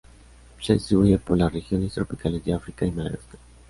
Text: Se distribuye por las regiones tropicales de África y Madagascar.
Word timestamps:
Se 0.59 0.73
distribuye 0.73 1.19
por 1.19 1.37
las 1.37 1.53
regiones 1.53 1.93
tropicales 1.93 2.43
de 2.43 2.55
África 2.55 2.87
y 2.87 2.91
Madagascar. 2.91 3.39